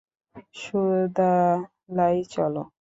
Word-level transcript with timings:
সুদালাই, 0.55 2.17
চলো। 2.31 2.61